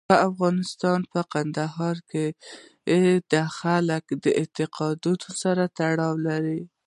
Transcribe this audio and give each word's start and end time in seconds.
په 0.09 0.15
افغانستان 0.29 0.99
کې 1.11 1.21
کندهار 1.33 1.95
د 3.31 3.33
خلکو 3.57 4.13
د 4.23 4.25
اعتقاداتو 4.39 5.29
سره 5.41 5.63
تړاو 5.77 6.13
لري. 6.27 6.61